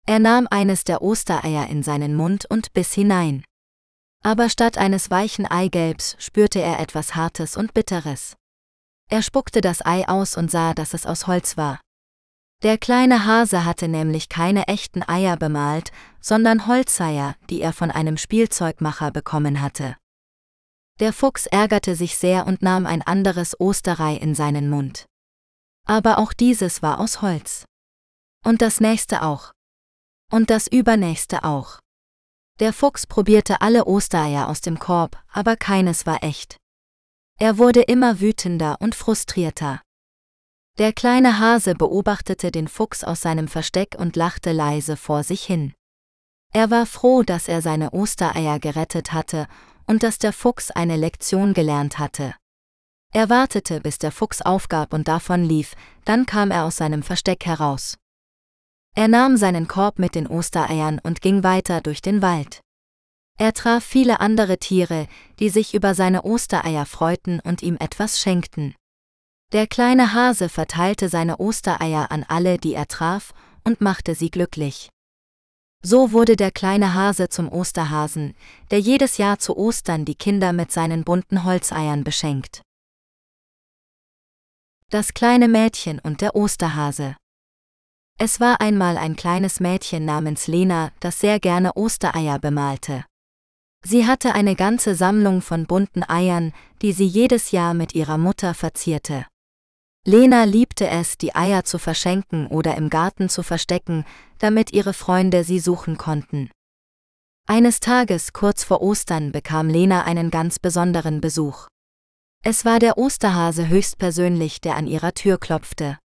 [0.06, 3.44] Er nahm eines der Ostereier in seinen Mund und biss hinein.
[4.22, 8.36] Aber statt eines weichen Eigelbs spürte er etwas Hartes und Bitteres.
[9.10, 11.80] Er spuckte das Ei aus und sah, dass es aus Holz war.
[12.62, 18.16] Der kleine Hase hatte nämlich keine echten Eier bemalt, sondern Holzeier, die er von einem
[18.16, 19.96] Spielzeugmacher bekommen hatte.
[21.00, 25.06] Der Fuchs ärgerte sich sehr und nahm ein anderes Osterei in seinen Mund.
[25.86, 27.64] Aber auch dieses war aus Holz.
[28.44, 29.50] Und das nächste auch.
[30.30, 31.80] Und das übernächste auch.
[32.60, 36.58] Der Fuchs probierte alle Ostereier aus dem Korb, aber keines war echt.
[37.40, 39.80] Er wurde immer wütender und frustrierter.
[40.78, 45.74] Der kleine Hase beobachtete den Fuchs aus seinem Versteck und lachte leise vor sich hin.
[46.54, 49.48] Er war froh, dass er seine Ostereier gerettet hatte
[49.86, 52.34] und dass der Fuchs eine Lektion gelernt hatte.
[53.12, 55.74] Er wartete, bis der Fuchs aufgab und davon lief,
[56.06, 57.98] dann kam er aus seinem Versteck heraus.
[58.94, 62.60] Er nahm seinen Korb mit den Ostereiern und ging weiter durch den Wald.
[63.38, 65.08] Er traf viele andere Tiere,
[65.38, 68.74] die sich über seine Ostereier freuten und ihm etwas schenkten.
[69.52, 73.34] Der kleine Hase verteilte seine Ostereier an alle, die er traf,
[73.64, 74.88] und machte sie glücklich.
[75.84, 78.34] So wurde der kleine Hase zum Osterhasen,
[78.70, 82.62] der jedes Jahr zu Ostern die Kinder mit seinen bunten Holzeiern beschenkt.
[84.90, 87.16] Das kleine Mädchen und der Osterhase
[88.24, 93.04] es war einmal ein kleines Mädchen namens Lena, das sehr gerne Ostereier bemalte.
[93.84, 98.54] Sie hatte eine ganze Sammlung von bunten Eiern, die sie jedes Jahr mit ihrer Mutter
[98.54, 99.26] verzierte.
[100.04, 104.04] Lena liebte es, die Eier zu verschenken oder im Garten zu verstecken,
[104.38, 106.50] damit ihre Freunde sie suchen konnten.
[107.46, 111.68] Eines Tages kurz vor Ostern bekam Lena einen ganz besonderen Besuch.
[112.44, 115.98] Es war der Osterhase höchstpersönlich, der an ihrer Tür klopfte.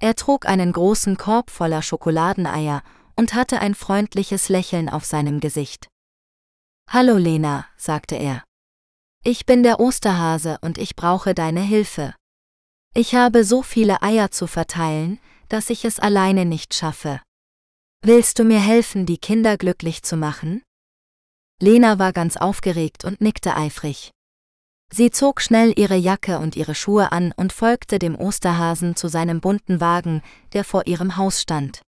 [0.00, 2.82] Er trug einen großen Korb voller Schokoladeneier
[3.16, 5.88] und hatte ein freundliches Lächeln auf seinem Gesicht.
[6.88, 8.44] Hallo Lena, sagte er.
[9.24, 12.14] Ich bin der Osterhase und ich brauche deine Hilfe.
[12.98, 15.18] Ich habe so viele Eier zu verteilen,
[15.50, 17.20] dass ich es alleine nicht schaffe.
[18.02, 20.62] Willst du mir helfen, die Kinder glücklich zu machen?
[21.60, 24.12] Lena war ganz aufgeregt und nickte eifrig.
[24.90, 29.42] Sie zog schnell ihre Jacke und ihre Schuhe an und folgte dem Osterhasen zu seinem
[29.42, 30.22] bunten Wagen,
[30.54, 31.82] der vor ihrem Haus stand.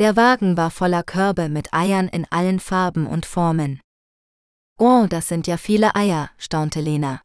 [0.00, 3.80] Der Wagen war voller Körbe mit Eiern in allen Farben und Formen.
[4.80, 7.22] Oh, das sind ja viele Eier, staunte Lena.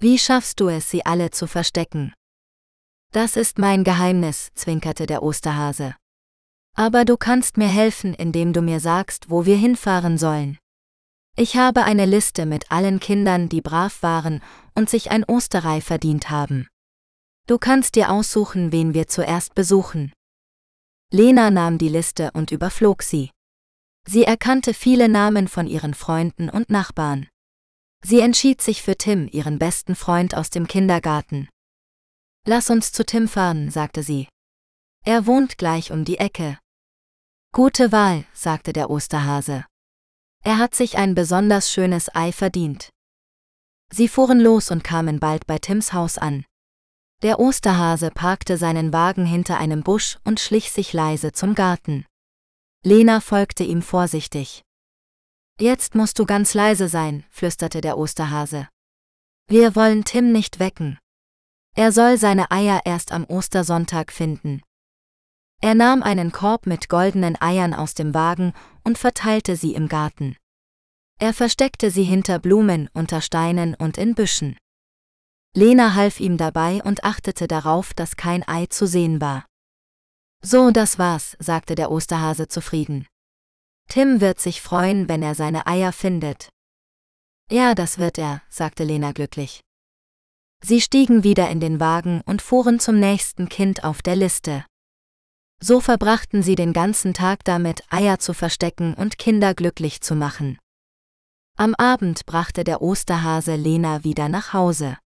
[0.00, 2.14] Wie schaffst du es, sie alle zu verstecken?
[3.12, 5.94] Das ist mein Geheimnis, zwinkerte der Osterhase.
[6.74, 10.58] Aber du kannst mir helfen, indem du mir sagst, wo wir hinfahren sollen.
[11.36, 14.42] Ich habe eine Liste mit allen Kindern, die brav waren
[14.74, 16.68] und sich ein Osterei verdient haben.
[17.46, 20.12] Du kannst dir aussuchen, wen wir zuerst besuchen.
[21.10, 23.30] Lena nahm die Liste und überflog sie.
[24.06, 27.28] Sie erkannte viele Namen von ihren Freunden und Nachbarn.
[28.02, 31.48] Sie entschied sich für Tim, ihren besten Freund aus dem Kindergarten.
[32.44, 34.28] Lass uns zu Tim fahren, sagte sie.
[35.04, 36.58] Er wohnt gleich um die Ecke.
[37.52, 39.64] Gute Wahl, sagte der Osterhase.
[40.44, 42.90] Er hat sich ein besonders schönes Ei verdient.
[43.92, 46.44] Sie fuhren los und kamen bald bei Tims Haus an.
[47.22, 52.06] Der Osterhase parkte seinen Wagen hinter einem Busch und schlich sich leise zum Garten.
[52.82, 54.62] Lena folgte ihm vorsichtig.
[55.60, 58.68] Jetzt musst du ganz leise sein, flüsterte der Osterhase.
[59.46, 60.98] Wir wollen Tim nicht wecken.
[61.74, 64.62] Er soll seine Eier erst am Ostersonntag finden.
[65.62, 68.52] Er nahm einen Korb mit goldenen Eiern aus dem Wagen
[68.84, 70.36] und verteilte sie im Garten.
[71.18, 74.58] Er versteckte sie hinter Blumen, unter Steinen und in Büschen.
[75.54, 79.46] Lena half ihm dabei und achtete darauf, dass kein Ei zu sehen war.
[80.44, 83.06] So, das war's, sagte der Osterhase zufrieden.
[83.88, 86.48] Tim wird sich freuen, wenn er seine Eier findet.
[87.50, 89.60] Ja, das wird er, sagte Lena glücklich.
[90.64, 94.64] Sie stiegen wieder in den Wagen und fuhren zum nächsten Kind auf der Liste.
[95.60, 100.58] So verbrachten sie den ganzen Tag damit, Eier zu verstecken und Kinder glücklich zu machen.
[101.56, 104.98] Am Abend brachte der Osterhase Lena wieder nach Hause.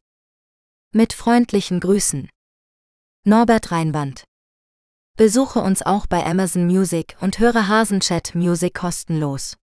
[0.95, 2.27] Mit freundlichen Grüßen.
[3.27, 4.23] Norbert Reinwand.
[5.15, 9.58] Besuche uns auch bei Amazon Music und höre Hasenchat Music kostenlos.